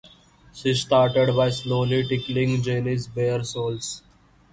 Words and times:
She 0.51 0.73
started 0.73 1.35
by 1.35 1.51
slowly 1.51 2.01
tickling 2.07 2.63
Jenny's 2.63 3.05
bare 3.05 3.43
soles. 3.43 4.01